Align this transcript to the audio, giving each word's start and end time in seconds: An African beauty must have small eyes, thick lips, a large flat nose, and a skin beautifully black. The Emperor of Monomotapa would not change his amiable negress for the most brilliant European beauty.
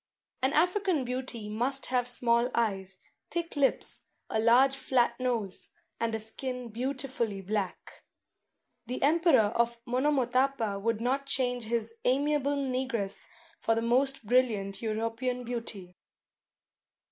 An 0.41 0.51
African 0.53 1.05
beauty 1.05 1.47
must 1.47 1.85
have 1.85 2.07
small 2.07 2.49
eyes, 2.55 2.97
thick 3.29 3.55
lips, 3.55 4.01
a 4.31 4.39
large 4.39 4.75
flat 4.75 5.13
nose, 5.19 5.69
and 5.99 6.15
a 6.15 6.19
skin 6.19 6.69
beautifully 6.69 7.39
black. 7.39 8.01
The 8.87 9.03
Emperor 9.03 9.51
of 9.53 9.79
Monomotapa 9.85 10.81
would 10.81 11.01
not 11.01 11.27
change 11.27 11.65
his 11.65 11.93
amiable 12.03 12.57
negress 12.57 13.27
for 13.59 13.75
the 13.75 13.83
most 13.83 14.25
brilliant 14.25 14.81
European 14.81 15.43
beauty. 15.43 15.95